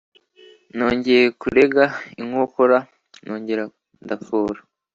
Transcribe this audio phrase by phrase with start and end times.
[0.75, 1.83] Nongeye kurega
[2.21, 2.77] inkokora
[3.23, 3.63] nongera
[4.03, 4.59] ndafora